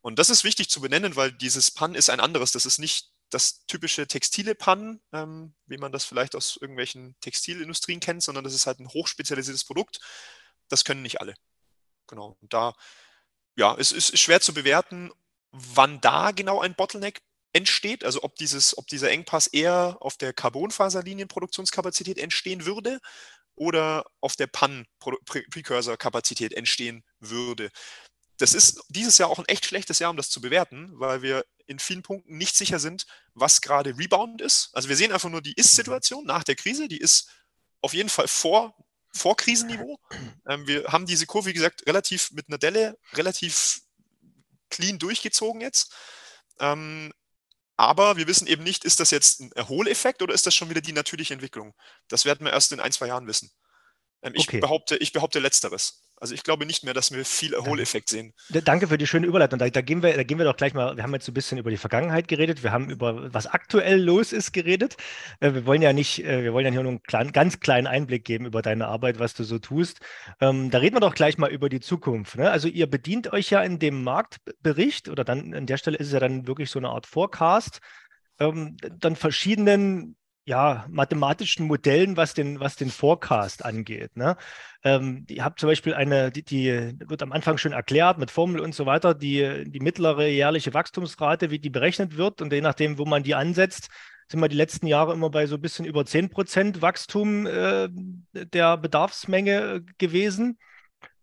[0.00, 2.52] Und das ist wichtig zu benennen, weil dieses PAN ist ein anderes.
[2.52, 8.00] Das ist nicht das typische textile PAN, ähm, wie man das vielleicht aus irgendwelchen Textilindustrien
[8.00, 10.00] kennt, sondern das ist halt ein hochspezialisiertes Produkt.
[10.68, 11.34] Das können nicht alle.
[12.08, 12.36] Genau.
[12.40, 12.74] Und da,
[13.56, 15.12] ja, es ist schwer zu bewerten,
[15.52, 20.32] wann da genau ein Bottleneck entsteht, also ob, dieses, ob dieser Engpass eher auf der
[20.32, 23.00] Carbonfaserlinienproduktionskapazität entstehen würde
[23.54, 27.70] oder auf der PAN-Precursor-Kapazität entstehen würde.
[28.38, 31.44] Das ist dieses Jahr auch ein echt schlechtes Jahr, um das zu bewerten, weil wir
[31.66, 34.70] in vielen Punkten nicht sicher sind, was gerade Rebound ist.
[34.72, 37.28] Also wir sehen einfach nur die Ist-Situation nach der Krise, die ist
[37.80, 38.76] auf jeden Fall vor,
[39.18, 39.98] vor Krisenniveau.
[40.48, 43.80] Ähm, wir haben diese Kurve, wie gesagt, relativ mit einer Delle relativ
[44.70, 45.92] clean durchgezogen jetzt.
[46.60, 47.12] Ähm,
[47.76, 50.80] aber wir wissen eben nicht, ist das jetzt ein Erholeffekt oder ist das schon wieder
[50.80, 51.74] die natürliche Entwicklung?
[52.08, 53.50] Das werden wir erst in ein, zwei Jahren wissen.
[54.22, 54.58] Ähm, ich, okay.
[54.58, 56.02] behaupte, ich behaupte Letzteres.
[56.20, 58.32] Also ich glaube nicht mehr, dass wir viel Erholeffekt sehen.
[58.50, 59.58] Danke für die schöne Überleitung.
[59.58, 61.34] Da, da, gehen wir, da gehen wir doch gleich mal, wir haben jetzt so ein
[61.34, 64.96] bisschen über die Vergangenheit geredet, wir haben über was aktuell los ist geredet.
[65.40, 68.24] Äh, wir wollen ja nicht, äh, wir wollen ja nur einen kleinen, ganz kleinen Einblick
[68.24, 70.00] geben über deine Arbeit, was du so tust.
[70.40, 72.36] Ähm, da reden wir doch gleich mal über die Zukunft.
[72.36, 72.50] Ne?
[72.50, 76.12] Also ihr bedient euch ja in dem Marktbericht oder dann an der Stelle ist es
[76.12, 77.80] ja dann wirklich so eine Art Forecast,
[78.40, 80.16] ähm, dann verschiedenen
[80.48, 84.16] ja, mathematischen Modellen, was den, was den Forecast angeht.
[84.16, 84.34] Ne?
[84.82, 88.60] Ähm, ihr habt zum Beispiel eine, die, die, wird am Anfang schon erklärt mit Formel
[88.62, 92.96] und so weiter, die, die mittlere jährliche Wachstumsrate, wie die berechnet wird und je nachdem,
[92.96, 93.88] wo man die ansetzt,
[94.30, 97.88] sind wir die letzten Jahre immer bei so ein bisschen über 10 Prozent Wachstum äh,
[98.32, 100.58] der Bedarfsmenge gewesen.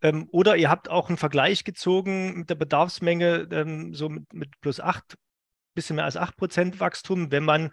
[0.04, 4.62] Ähm, oder ihr habt auch einen Vergleich gezogen mit der Bedarfsmenge, ähm, so mit, mit
[4.62, 5.16] plus 8,
[5.74, 7.72] bisschen mehr als 8 Prozent Wachstum, wenn man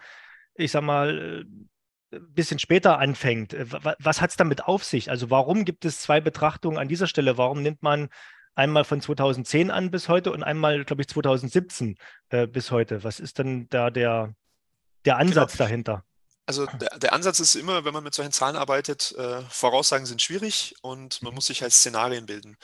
[0.54, 1.68] ich sag mal, ein
[2.10, 3.54] äh, bisschen später anfängt.
[3.54, 3.66] Äh,
[3.98, 5.10] was hat es damit auf sich?
[5.10, 7.38] Also warum gibt es zwei Betrachtungen an dieser Stelle?
[7.38, 8.08] Warum nimmt man
[8.54, 11.96] einmal von 2010 an bis heute und einmal, glaube ich, 2017
[12.30, 13.04] äh, bis heute?
[13.04, 14.34] Was ist denn da der,
[15.04, 15.16] der genau.
[15.16, 15.64] Ansatz genau.
[15.64, 16.04] dahinter?
[16.44, 20.20] Also der, der, Ansatz ist immer, wenn man mit solchen Zahlen arbeitet, äh, Voraussagen sind
[20.20, 21.36] schwierig und man mhm.
[21.36, 22.56] muss sich halt Szenarien bilden.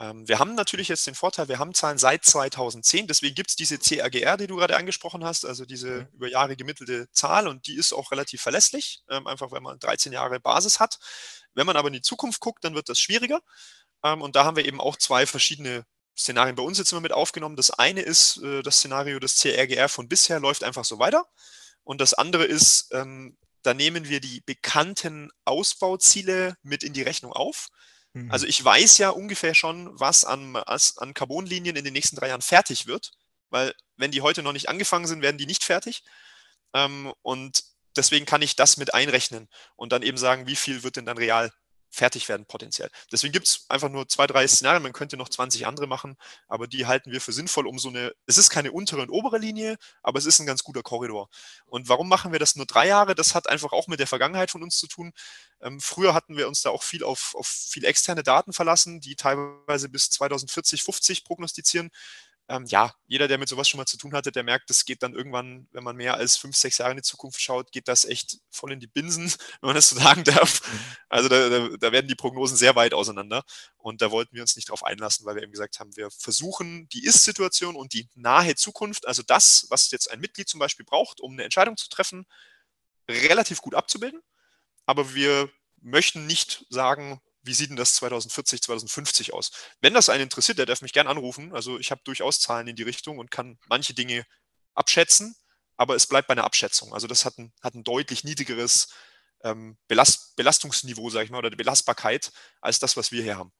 [0.00, 3.56] Ähm, wir haben natürlich jetzt den Vorteil, wir haben Zahlen seit 2010, deswegen gibt es
[3.56, 7.74] diese CRGR, die du gerade angesprochen hast, also diese über Jahre gemittelte Zahl und die
[7.74, 10.98] ist auch relativ verlässlich, ähm, einfach wenn man 13 Jahre Basis hat.
[11.54, 13.40] Wenn man aber in die Zukunft guckt, dann wird das schwieriger
[14.04, 15.84] ähm, und da haben wir eben auch zwei verschiedene
[16.16, 17.56] Szenarien bei uns jetzt immer mit aufgenommen.
[17.56, 21.26] Das eine ist äh, das Szenario des CRGR von bisher läuft einfach so weiter
[21.82, 22.92] und das andere ist,
[23.62, 27.68] da nehmen wir die bekannten Ausbauziele mit in die Rechnung auf.
[28.12, 28.30] Mhm.
[28.30, 32.42] Also ich weiß ja ungefähr schon, was an, an Carbonlinien in den nächsten drei Jahren
[32.42, 33.12] fertig wird,
[33.50, 36.02] weil wenn die heute noch nicht angefangen sind, werden die nicht fertig.
[36.74, 37.62] Ähm, und
[37.96, 41.18] deswegen kann ich das mit einrechnen und dann eben sagen, wie viel wird denn dann
[41.18, 41.52] real
[41.90, 42.90] fertig werden potenziell.
[43.10, 44.82] Deswegen gibt es einfach nur zwei, drei Szenarien.
[44.82, 48.12] Man könnte noch 20 andere machen, aber die halten wir für sinnvoll, um so eine,
[48.26, 51.28] es ist keine untere und obere Linie, aber es ist ein ganz guter Korridor.
[51.66, 53.14] Und warum machen wir das nur drei Jahre?
[53.14, 55.12] Das hat einfach auch mit der Vergangenheit von uns zu tun.
[55.60, 59.16] Ähm, früher hatten wir uns da auch viel auf, auf viel externe Daten verlassen, die
[59.16, 61.90] teilweise bis 2040, 50 prognostizieren
[62.48, 65.02] ähm, ja, jeder, der mit sowas schon mal zu tun hatte, der merkt, das geht
[65.02, 68.06] dann irgendwann, wenn man mehr als fünf, sechs Jahre in die Zukunft schaut, geht das
[68.06, 69.26] echt voll in die Binsen,
[69.60, 70.62] wenn man das so sagen darf.
[70.66, 70.80] Mhm.
[71.10, 73.44] Also da, da, da werden die Prognosen sehr weit auseinander.
[73.76, 76.88] Und da wollten wir uns nicht drauf einlassen, weil wir eben gesagt haben, wir versuchen
[76.88, 81.20] die Ist-Situation und die nahe Zukunft, also das, was jetzt ein Mitglied zum Beispiel braucht,
[81.20, 82.26] um eine Entscheidung zu treffen,
[83.08, 84.22] relativ gut abzubilden.
[84.86, 85.50] Aber wir
[85.82, 89.50] möchten nicht sagen, wie sieht denn das 2040, 2050 aus?
[89.80, 91.52] Wenn das einen interessiert, der darf mich gern anrufen.
[91.52, 94.24] Also ich habe durchaus Zahlen in die Richtung und kann manche Dinge
[94.74, 95.34] abschätzen,
[95.76, 96.94] aber es bleibt bei einer Abschätzung.
[96.94, 98.88] Also das hat ein, hat ein deutlich niedrigeres
[99.42, 102.30] ähm, Belast Belastungsniveau, sage ich mal, oder die Belastbarkeit
[102.60, 103.52] als das, was wir hier haben.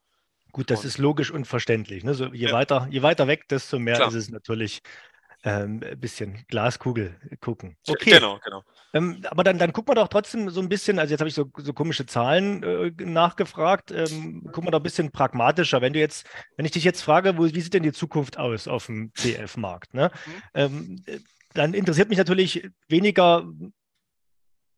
[0.52, 2.04] Gut, das und, ist logisch und verständlich.
[2.04, 2.14] Ne?
[2.14, 2.52] So, je, ja.
[2.52, 4.08] weiter, je weiter weg, desto mehr Klar.
[4.08, 4.80] ist es natürlich
[5.44, 7.76] ähm, ein bisschen Glaskugel gucken.
[7.86, 8.10] Okay.
[8.10, 8.62] Genau, genau.
[8.94, 11.34] Ähm, aber dann, dann gucken wir doch trotzdem so ein bisschen, also jetzt habe ich
[11.34, 15.80] so, so komische Zahlen äh, nachgefragt, ähm, gucken wir doch ein bisschen pragmatischer.
[15.80, 18.66] Wenn du jetzt, wenn ich dich jetzt frage, wo, wie sieht denn die Zukunft aus
[18.66, 19.94] auf dem CF-Markt?
[19.94, 20.10] Ne?
[20.26, 20.32] Mhm.
[20.54, 21.18] Ähm, äh,
[21.54, 23.46] dann interessiert mich natürlich weniger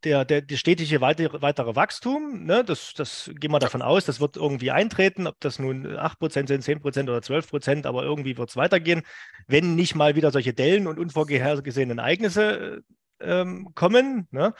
[0.04, 4.20] der, der, der stetige weitere, weitere Wachstum, ne, das, das gehen wir davon aus, das
[4.20, 8.56] wird irgendwie eintreten, ob das nun 8% sind, 10% oder 12%, aber irgendwie wird es
[8.56, 9.02] weitergehen,
[9.46, 12.82] wenn nicht mal wieder solche Dellen und unvorhergesehenen Ereignisse
[13.20, 14.28] ähm, kommen.
[14.30, 14.54] Ne?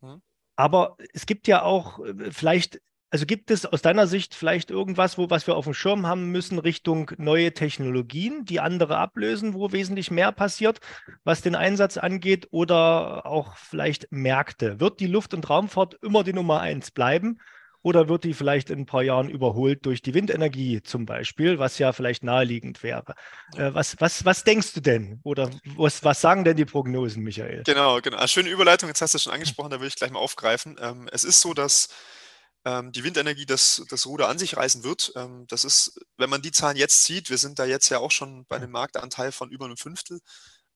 [0.00, 0.22] Mhm.
[0.56, 2.80] Aber es gibt ja auch äh, vielleicht
[3.10, 6.30] also gibt es aus deiner Sicht vielleicht irgendwas, wo was wir auf dem Schirm haben
[6.32, 10.80] müssen Richtung neue Technologien, die andere ablösen, wo wesentlich mehr passiert,
[11.24, 14.80] was den Einsatz angeht, oder auch vielleicht Märkte?
[14.80, 17.38] Wird die Luft- und Raumfahrt immer die Nummer eins bleiben?
[17.82, 21.78] Oder wird die vielleicht in ein paar Jahren überholt durch die Windenergie zum Beispiel, was
[21.78, 23.14] ja vielleicht naheliegend wäre?
[23.54, 25.20] Äh, was, was, was denkst du denn?
[25.22, 27.62] Oder was, was sagen denn die Prognosen, Michael?
[27.64, 28.26] Genau, genau.
[28.26, 30.76] Schöne Überleitung, jetzt hast du es schon angesprochen, da will ich gleich mal aufgreifen.
[30.80, 31.90] Ähm, es ist so, dass
[32.66, 35.12] die Windenergie das, das Ruder an sich reißen wird.
[35.14, 38.10] Ähm, das ist, wenn man die Zahlen jetzt sieht, wir sind da jetzt ja auch
[38.10, 40.20] schon bei einem Marktanteil von über einem Fünftel.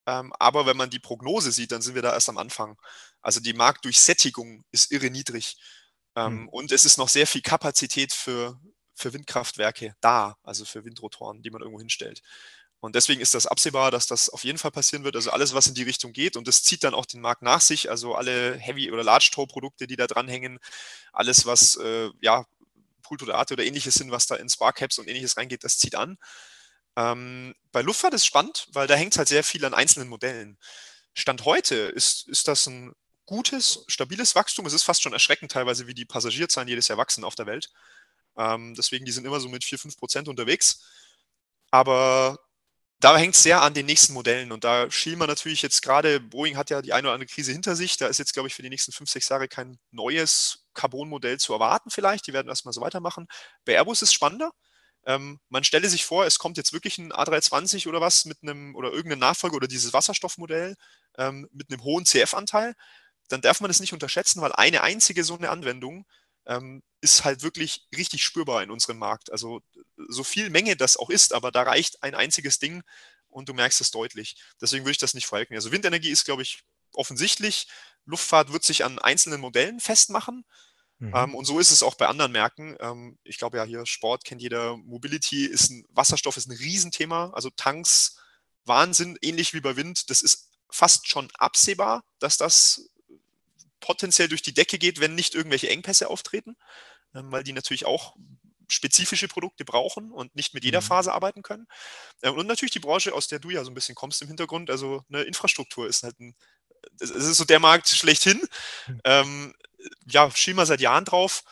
[0.07, 2.77] Ähm, aber wenn man die Prognose sieht, dann sind wir da erst am Anfang.
[3.23, 5.57] Also die Marktdurchsättigung ist irre niedrig.
[6.17, 6.49] Mhm.
[6.49, 8.61] Und es ist noch sehr viel Kapazität für,
[8.95, 12.21] für Windkraftwerke da, also für Windrotoren, die man irgendwo hinstellt.
[12.81, 15.15] Und deswegen ist das absehbar, dass das auf jeden Fall passieren wird.
[15.15, 16.37] Also alles, was in die Richtung geht.
[16.37, 17.91] Und das zieht dann auch den Markt nach sich.
[17.91, 20.59] Also alle Heavy- oder Large-Store-Produkte, die da dranhängen.
[21.13, 22.47] Alles, was äh, ja,
[23.03, 25.95] Pool oder Arte oder ähnliches sind, was da in Sparcaps und ähnliches reingeht, das zieht
[25.95, 26.17] an.
[26.97, 30.09] Ähm, bei Luftfahrt ist es spannend, weil da hängt es halt sehr viel an einzelnen
[30.09, 30.59] Modellen.
[31.13, 32.95] Stand heute ist, ist das ein
[33.27, 34.67] gutes, stabiles Wachstum.
[34.67, 37.71] Es ist fast schon erschreckend teilweise, wie die Passagierzahlen jedes Jahr wachsen auf der Welt.
[38.37, 40.83] Ähm, deswegen, die sind immer so mit 4, 5 Prozent unterwegs.
[41.71, 42.39] Aber
[43.01, 46.21] da hängt es sehr an den nächsten Modellen und da schielen wir natürlich jetzt gerade,
[46.21, 48.55] Boeing hat ja die eine oder andere Krise hinter sich, da ist jetzt, glaube ich,
[48.55, 52.75] für die nächsten fünf, sechs Jahre kein neues Carbon-Modell zu erwarten vielleicht, die werden erstmal
[52.75, 53.27] so weitermachen.
[53.65, 54.51] Bei Airbus ist es spannender.
[55.07, 58.75] Ähm, man stelle sich vor, es kommt jetzt wirklich ein A320 oder was mit einem,
[58.77, 60.77] oder irgendein Nachfolger oder dieses Wasserstoffmodell
[61.17, 62.75] ähm, mit einem hohen CF-Anteil,
[63.29, 66.05] dann darf man es nicht unterschätzen, weil eine einzige so eine Anwendung
[66.47, 69.33] ähm, ist halt wirklich richtig spürbar in unserem Markt.
[69.33, 69.61] Also
[70.09, 72.83] so viel Menge das auch ist, aber da reicht ein einziges Ding
[73.29, 74.37] und du merkst es deutlich.
[74.61, 75.55] Deswegen würde ich das nicht verhalten.
[75.55, 77.69] Also Windenergie ist, glaube ich, offensichtlich.
[78.05, 80.45] Luftfahrt wird sich an einzelnen Modellen festmachen.
[80.99, 81.13] Mhm.
[81.15, 82.77] Ähm, und so ist es auch bei anderen Märkten.
[82.81, 84.77] Ähm, ich glaube ja hier Sport kennt jeder.
[84.77, 87.31] Mobility ist ein Wasserstoff ist ein Riesenthema.
[87.35, 88.19] Also Tanks,
[88.65, 90.11] Wahnsinn, ähnlich wie bei Wind.
[90.11, 92.91] Das ist fast schon absehbar, dass das
[93.81, 96.57] potenziell durch die Decke geht, wenn nicht irgendwelche Engpässe auftreten,
[97.15, 98.15] ähm, weil die natürlich auch
[98.71, 100.87] spezifische Produkte brauchen und nicht mit jeder mhm.
[100.87, 101.67] Phase arbeiten können.
[102.23, 104.71] Ähm, und natürlich die Branche, aus der du ja so ein bisschen kommst im Hintergrund,
[104.71, 106.35] also eine Infrastruktur ist halt ein,
[106.99, 108.41] es ist so der Markt schlechthin.
[108.87, 109.01] Mhm.
[109.05, 109.55] Ähm,
[110.07, 111.43] ja, schielen wir seit Jahren drauf.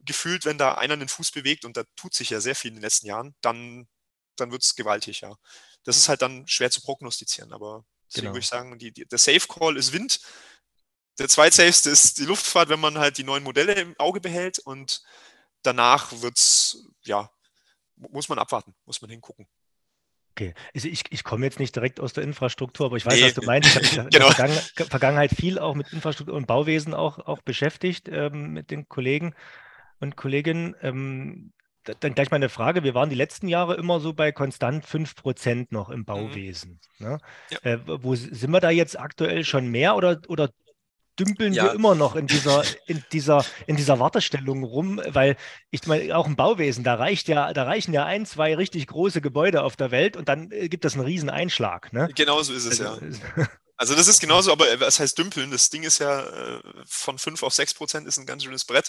[0.00, 2.76] Gefühlt, wenn da einer den Fuß bewegt, und da tut sich ja sehr viel in
[2.76, 3.88] den letzten Jahren, dann,
[4.36, 5.34] dann wird es gewaltig, ja.
[5.84, 8.34] Das ist halt dann schwer zu prognostizieren, aber deswegen genau.
[8.34, 10.20] würde ich sagen, die, die, der Safe Call ist Wind.
[11.18, 15.02] Der zweitsafeste ist die Luftfahrt, wenn man halt die neuen Modelle im Auge behält und
[15.66, 17.30] danach wird's, ja,
[17.96, 19.46] muss man abwarten, muss man hingucken.
[20.36, 23.26] Okay, also ich, ich komme jetzt nicht direkt aus der Infrastruktur, aber ich weiß, nee.
[23.26, 23.68] was du meinst.
[23.68, 24.28] Ich habe mich genau.
[24.30, 24.36] in
[24.78, 29.34] der Vergangenheit viel auch mit Infrastruktur und Bauwesen auch, auch beschäftigt ähm, mit den Kollegen
[30.00, 30.74] und Kolleginnen.
[30.82, 31.52] Ähm,
[31.84, 32.82] dann gleich mal eine Frage.
[32.82, 36.04] Wir waren die letzten Jahre immer so bei konstant 5% noch im mhm.
[36.04, 36.80] Bauwesen.
[36.98, 37.06] Mhm.
[37.06, 37.18] Ne?
[37.50, 37.58] Ja.
[37.62, 40.50] Äh, wo sind wir da jetzt aktuell schon mehr oder, oder
[41.18, 41.64] dümpeln Ja.
[41.64, 45.36] wir immer noch in dieser, in dieser, in dieser Wartestellung rum, weil
[45.70, 49.20] ich meine, auch im Bauwesen, da reicht ja, da reichen ja ein, zwei richtig große
[49.20, 51.92] Gebäude auf der Welt und dann äh, gibt es einen riesen Einschlag.
[51.92, 52.08] Ne?
[52.14, 52.92] Genau so ist es ja.
[52.94, 53.20] Also,
[53.76, 55.50] Also das ist genauso, aber äh, was heißt dümpeln?
[55.50, 58.88] Das Ding ist ja äh, von 5 auf 6 Prozent ist ein ganz schönes Brett.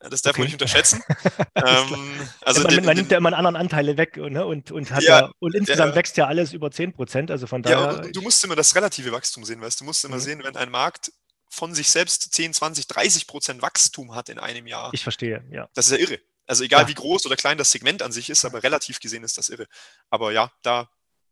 [0.00, 0.44] Das darf man Okay.
[0.46, 1.00] nicht unterschätzen.
[1.54, 4.44] Ähm, also man, den, man den, nimmt ja immer andere Anteile weg ne?
[4.44, 5.96] und, und hat Ja, ja, und insgesamt ja.
[5.96, 7.30] wächst ja alles über 10 Prozent.
[7.30, 8.04] Also von ja, daher.
[8.04, 10.20] und du musst immer das relative Wachstum sehen, weißt du, du musst immer Mhm.
[10.20, 11.12] sehen, wenn ein Markt
[11.56, 15.68] von sich selbst 10, 20, 30 Prozent Wachstum hat in einem Jahr, ich verstehe, ja.
[15.74, 16.20] das ist ja irre.
[16.46, 16.88] Also egal Ja.
[16.88, 19.66] wie groß oder klein das Segment an sich ist, aber relativ gesehen ist das irre.
[20.10, 20.88] Aber ja, da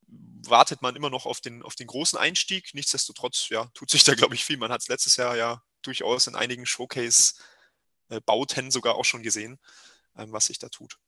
[0.09, 2.75] wartet man immer noch auf den, auf den großen Einstieg.
[2.75, 4.57] Nichtsdestotrotz, ja, tut sich da, glaube ich, viel.
[4.57, 9.59] Man hat es letztes Jahr ja durchaus in einigen Showcase-Bauten sogar auch schon gesehen,
[10.17, 10.99] ähm, was sich da tut.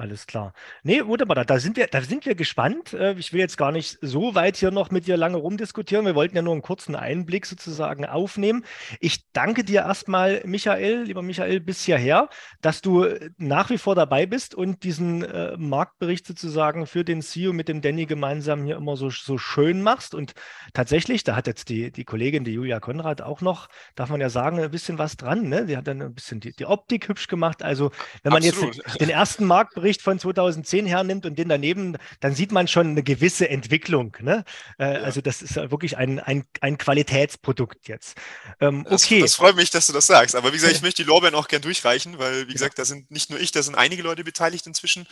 [0.00, 0.54] Alles klar.
[0.82, 2.94] Nee, wunderbar, da, da sind wir, da sind wir gespannt.
[2.94, 6.06] Äh, Ich will jetzt gar nicht so weit hier noch mit dir lange rumdiskutieren.
[6.06, 8.64] Wir wollten ja nur einen kurzen Einblick sozusagen aufnehmen.
[9.00, 12.30] Ich danke dir erstmal, Michael, lieber Michael, bis hierher,
[12.62, 17.20] dass du äh, nach wie vor dabei bist und diesen äh, Marktbericht sozusagen für den
[17.20, 20.14] CEO mit dem Danny gemeinsam hier immer so, so schön machst.
[20.14, 20.32] Und
[20.72, 24.30] tatsächlich, da hat jetzt die, die Kollegin, die Julia Konrad, auch noch, darf man ja
[24.30, 25.50] sagen, ein bisschen was dran.
[25.50, 25.66] Ne?
[25.66, 27.62] Die hat dann ein bisschen die, die Optik hübsch gemacht.
[27.62, 27.90] Also,
[28.22, 28.98] wenn man jetzt Absolut.
[28.98, 33.48] den ersten Marktbericht von 2010 hernimmt und den daneben, dann sieht man schon eine gewisse
[33.48, 34.16] Entwicklung.
[34.20, 34.44] Ne?
[34.78, 35.00] Äh, Ja.
[35.02, 38.16] Also das ist wirklich ein, ein, ein Qualitätsprodukt jetzt.
[38.60, 40.36] Ähm, Das, okay, das freut mich, dass du das sagst.
[40.36, 43.10] Aber wie gesagt, ich möchte die Lorbeeren auch gern durchreichen, weil, wie gesagt, da sind
[43.10, 45.06] nicht nur ich, da sind einige Leute beteiligt inzwischen.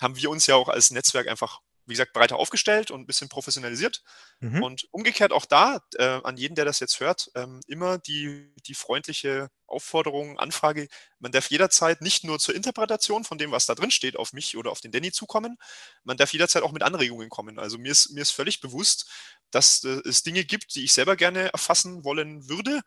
[0.00, 3.28] Haben wir uns ja auch als Netzwerk einfach, wie gesagt, breiter aufgestellt und ein bisschen
[3.28, 4.02] professionalisiert.
[4.40, 4.62] mhm.
[4.62, 8.74] Und umgekehrt auch da, äh, an jeden, der das jetzt hört, ähm, immer die, die
[8.74, 13.90] freundliche Aufforderung, Anfrage, man darf jederzeit nicht nur zur Interpretation von dem, was da drin
[13.90, 15.56] steht, auf mich oder auf den Danny zukommen,
[16.04, 17.58] man darf jederzeit auch mit Anregungen kommen.
[17.58, 19.08] Also mir ist, mir ist völlig bewusst,
[19.50, 22.82] dass äh, es Dinge gibt, die ich selber gerne erfassen wollen würde,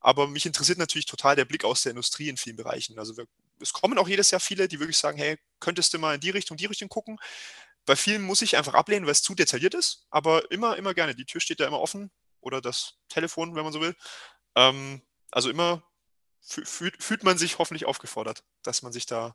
[0.00, 2.98] aber mich interessiert natürlich total der Blick aus der Industrie in vielen Bereichen.
[2.98, 3.26] Also wir,
[3.60, 6.30] es kommen auch jedes Jahr viele, die wirklich sagen, hey, könntest du mal in die
[6.30, 7.18] Richtung, die Richtung gucken?
[7.86, 11.14] Bei vielen muss ich einfach ablehnen, weil es zu detailliert ist, aber immer, immer gerne.
[11.14, 13.94] Die Tür steht da immer offen oder das Telefon, wenn man so will.
[14.56, 15.82] Ähm, also immer
[16.44, 19.34] fü- fühlt, fühlt man sich hoffentlich aufgefordert, dass man sich da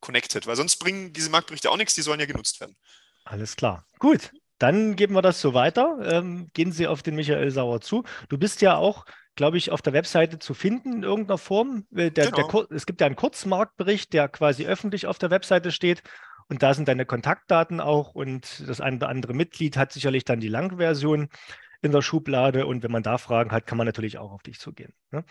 [0.00, 2.76] connectet, weil sonst bringen diese Marktberichte auch nichts, die sollen ja genutzt werden.
[3.24, 3.86] Alles klar.
[3.98, 5.98] Gut, dann geben wir das so weiter.
[6.02, 8.04] Ähm, gehen Sie auf den Michael Sauer zu.
[8.28, 9.04] Du bist ja auch,
[9.36, 11.86] glaube ich, auf der Webseite zu finden in irgendeiner Form.
[11.92, 12.48] Äh, Der, der, Genau.
[12.48, 16.02] Kur- es gibt ja einen Kurzmarktbericht, der quasi öffentlich auf der Webseite steht.
[16.50, 18.14] Und da sind deine Kontaktdaten auch.
[18.14, 21.28] Und das eine oder andere Mitglied hat sicherlich dann die Langversion
[21.80, 22.66] in der Schublade.
[22.66, 24.92] Und wenn man da Fragen hat, kann man natürlich auch auf dich zugehen.
[25.12, 25.24] Ne?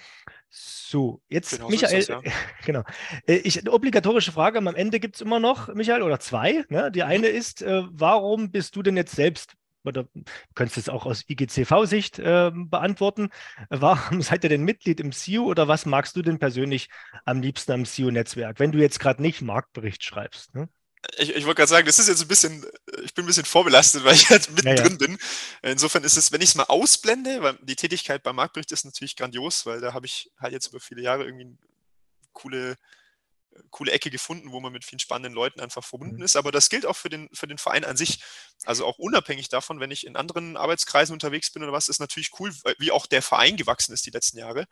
[0.50, 2.22] So, jetzt Genau so Michael, das, ja.
[2.66, 2.84] genau.
[3.28, 6.64] Äh, Ich, eine obligatorische Frage am Ende gibt es immer noch, Michael, oder zwei.
[6.70, 6.90] Ne?
[6.90, 10.24] Die eine ist, äh, warum bist du denn jetzt selbst, oder du
[10.56, 13.28] könntest es auch aus IGCV-Sicht äh, beantworten,
[13.70, 16.88] warum seid ihr denn Mitglied im SEO oder was magst du denn persönlich
[17.26, 20.56] am liebsten am SEO-Netzwerk, wenn du jetzt gerade nicht Marktbericht schreibst?
[20.56, 20.70] Ne?
[21.18, 22.66] Ich, ich wollte gerade sagen, das ist jetzt ein bisschen,
[23.04, 24.88] ich bin ein bisschen vorbelastet, weil ich halt Ja, ja.
[24.88, 25.18] mittendrin bin.
[25.62, 29.16] Insofern ist es, wenn ich es mal ausblende, weil die Tätigkeit beim Marktbericht ist natürlich
[29.16, 31.58] grandios, weil da habe ich halt jetzt über viele Jahre irgendwie eine
[32.34, 32.76] coole,
[33.72, 36.24] coole Ecke gefunden, wo man mit vielen spannenden Leuten einfach verbunden Mhm.
[36.24, 36.36] ist.
[36.36, 38.22] Aber das gilt auch für den, für den Verein an sich.
[38.66, 42.32] Also auch unabhängig davon, wenn ich in anderen Arbeitskreisen unterwegs bin oder was, ist natürlich
[42.40, 44.68] cool, wie auch der Verein gewachsen ist die letzten Jahre.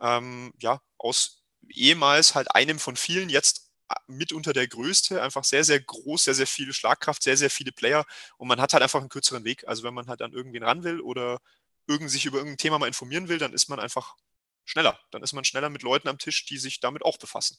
[0.00, 3.71] Ähm, ja, aus ehemals halt einem von vielen, jetzt
[4.06, 8.04] mitunter der größte, einfach sehr, sehr groß, sehr, sehr viel Schlagkraft, sehr, sehr viele Player
[8.36, 9.66] und man hat halt einfach einen kürzeren Weg.
[9.66, 11.40] Also wenn man halt an irgendwen ran will oder
[11.86, 14.16] irgend, sich über irgendein Thema mal informieren will, dann ist man einfach
[14.64, 14.98] schneller.
[15.10, 17.58] Dann ist man schneller mit Leuten am Tisch, die sich damit auch befassen.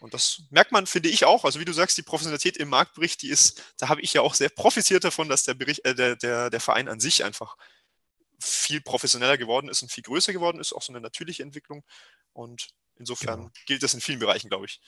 [0.00, 1.44] Und das merkt man, finde ich auch.
[1.44, 4.34] Also wie du sagst, die Professionalität im Marktbericht, die ist, da habe ich ja auch
[4.34, 7.56] sehr profitiert davon, dass der Bericht, äh, der, der, der Verein an sich einfach
[8.40, 11.84] viel professioneller geworden ist und viel größer geworden ist, auch so eine natürliche Entwicklung.
[12.32, 13.50] Und insofern Genau.
[13.66, 14.80] gilt das in vielen Bereichen, glaube ich.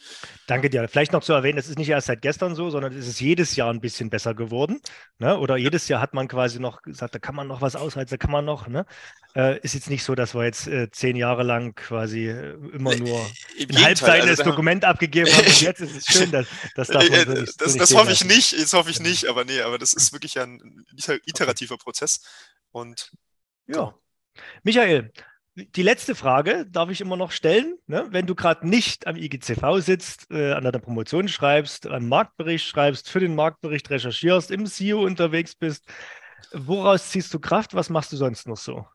[0.47, 0.87] Danke dir.
[0.89, 3.57] Vielleicht noch zu erwähnen, es ist nicht erst seit gestern so, sondern es ist jedes
[3.57, 4.81] Jahr ein bisschen besser geworden.
[5.19, 5.39] Ne?
[5.39, 8.17] Oder jedes Jahr hat man quasi noch gesagt, da kann man noch was ausreizen, da
[8.17, 8.69] kann man noch.
[8.69, 8.87] Ne?
[9.35, 12.95] Äh, ist jetzt nicht so, dass wir jetzt äh, zehn Jahre lang quasi äh, immer
[12.95, 13.21] Nee, nur
[13.59, 15.47] ein halbseitiges also Dokument abgegeben haben.
[15.47, 17.81] Und jetzt ist es schön, dass, dass davon Äh, so äh, nicht, so das, nicht
[17.81, 18.29] das stehen hoffe ich lassen.
[18.37, 19.09] nicht, das hoffe ich Genau.
[19.11, 22.21] nicht, aber nee, aber das ist wirklich ein iter- iterativer Prozess.
[22.71, 23.11] Und
[23.67, 23.75] Ja.
[23.75, 24.03] Genau.
[24.63, 25.13] Michael,
[25.57, 27.79] die letzte Frage darf ich immer noch stellen.
[27.87, 28.07] Ne?
[28.11, 33.09] Wenn du gerade nicht am IGCV sitzt, äh, an deiner Promotion schreibst, einen Marktbericht schreibst,
[33.09, 35.87] für den Marktbericht recherchierst, im SEO unterwegs bist,
[36.53, 37.75] woraus ziehst du Kraft?
[37.75, 38.87] Was machst du sonst noch so?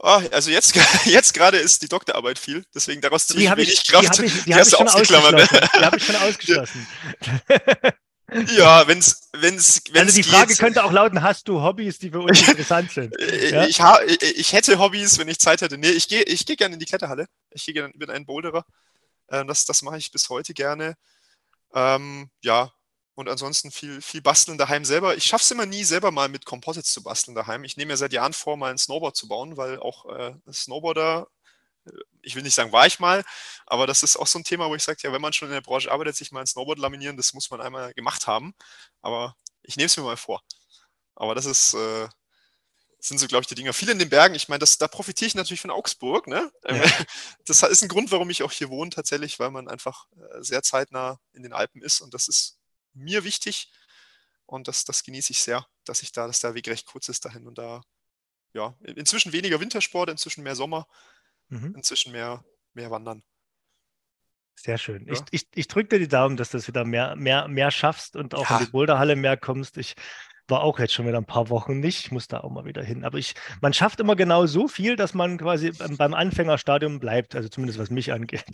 [0.00, 0.74] ah, also jetzt,
[1.06, 4.08] jetzt gerade ist die Doktorarbeit viel, deswegen daraus ziehe Die ich wenig ich, die Kraft.
[4.10, 5.48] hab ich, die Die hab hast ich du ausgeklammert, ne?
[5.78, 6.86] Die habe ich schon ausgeschlossen.
[8.30, 11.98] Ja, wenn es wenn's, wenn's Also die Frage geht, könnte auch lauten, hast du Hobbys,
[11.98, 13.18] die für uns interessant sind?
[13.18, 13.66] Äh, ja?
[13.66, 15.78] Ich, ha, ich hätte Hobbys, wenn ich Zeit hätte.
[15.78, 17.26] Nee, ich gehe ich geh gerne in die Kletterhalle.
[17.50, 18.64] Ich gehe gerne, bin ein Boulderer.
[19.28, 20.96] Äh, das, das mache ich bis heute gerne.
[21.74, 22.72] Ähm, ja,
[23.14, 25.16] und ansonsten viel, viel basteln daheim selber.
[25.16, 27.64] Ich schaffe es immer nie, selber mal mit Composites zu basteln daheim.
[27.64, 31.28] Ich nehme mir seit Jahren vor, mal ein Snowboard zu bauen, weil auch äh, Snowboarder
[32.22, 33.24] ich will nicht sagen, war ich mal,
[33.66, 35.54] aber das ist auch so ein Thema, wo ich sage, ja, wenn man schon in
[35.54, 38.54] der Branche arbeitet, sich mal ein Snowboard laminieren, das muss man einmal gemacht haben.
[39.02, 40.42] Aber ich nehme es mir mal vor.
[41.14, 42.08] Aber das ist, äh,
[43.00, 43.72] sind so, glaube ich, die Dinger.
[43.72, 46.26] Viele in den Bergen, ich meine, da profitiere ich natürlich von Augsburg.
[46.26, 46.50] Ne?
[46.68, 46.84] Ja.
[47.46, 50.62] Das ist ein Grund, warum ich auch hier wohne, tatsächlich, weil man einfach äh, sehr
[50.62, 52.58] zeitnah in den Alpen ist und das ist
[52.92, 53.70] mir wichtig
[54.44, 57.24] und das, das genieße ich sehr, dass ich da, dass der Weg recht kurz ist
[57.24, 57.82] dahin und da,
[58.52, 60.86] ja, inzwischen weniger Wintersport, inzwischen mehr Sommer
[61.48, 61.74] mhm.
[61.76, 63.22] inzwischen mehr, mehr wandern.
[64.56, 65.06] Sehr schön.
[65.06, 65.12] Ja.
[65.12, 68.16] Ich, ich, ich drücke dir die Daumen, dass du das wieder mehr, mehr, mehr schaffst
[68.16, 68.58] und auch ja.
[68.58, 69.78] in die Boulderhalle mehr kommst.
[69.78, 69.94] Ich
[70.50, 72.00] war auch jetzt schon wieder ein paar Wochen nicht.
[72.06, 73.04] Ich muss da auch mal wieder hin.
[73.04, 77.34] Aber ich, man schafft immer genau so viel, dass man quasi beim Anfängerstadium bleibt.
[77.34, 78.44] Also zumindest was mich angeht.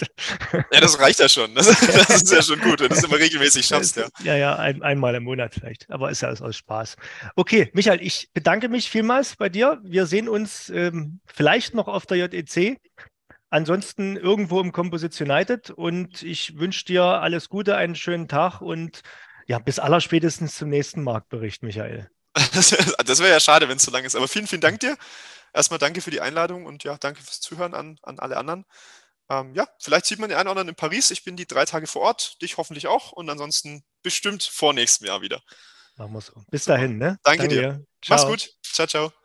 [0.72, 1.54] Ja, das reicht ja schon.
[1.54, 3.96] Das, das ist ja schon gut, wenn du es immer regelmäßig schaffst.
[3.96, 5.90] Ja, ja, ja ein, einmal im Monat vielleicht.
[5.90, 6.96] Aber ist ja alles aus Spaß.
[7.36, 9.80] Okay, Michael, ich bedanke mich vielmals bei dir.
[9.84, 12.78] Wir sehen uns ähm, vielleicht noch auf der JEC.
[13.50, 19.02] Ansonsten irgendwo im Composition United und ich wünsche dir alles Gute, einen schönen Tag und
[19.46, 22.10] ja, bis allerspätestens zum nächsten Marktbericht, Michael.
[22.52, 22.70] Das,
[23.06, 24.16] das wäre ja schade, wenn es so lang ist.
[24.16, 24.96] Aber vielen, vielen Dank dir.
[25.52, 28.64] Erstmal danke für die Einladung und ja, danke fürs Zuhören an, an alle anderen.
[29.30, 31.10] Ähm, ja, vielleicht sieht man den einen oder anderen in Paris.
[31.10, 35.06] Ich bin die drei Tage vor Ort, dich hoffentlich auch und ansonsten bestimmt vor nächstem
[35.06, 35.42] Jahr wieder.
[35.96, 36.32] Machen wir so.
[36.50, 37.18] Bis dahin, ne?
[37.22, 37.86] Danke, danke dir.
[38.02, 38.16] Ciao.
[38.18, 38.50] Mach's gut.
[38.62, 39.23] Ciao, ciao.